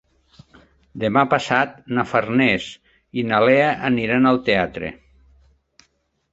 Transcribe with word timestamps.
Demà 1.03 1.23
passat 1.33 1.75
na 1.99 2.07
Farners 2.15 2.67
i 3.21 3.27
na 3.29 3.43
Lea 3.51 3.71
aniran 3.93 4.29
al 4.33 4.43
teatre. 4.51 4.93